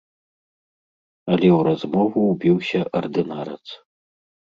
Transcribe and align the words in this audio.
Але 1.31 1.47
ў 1.55 1.59
размову 1.67 2.19
ўбіўся 2.31 2.81
ардынарац. 3.01 3.65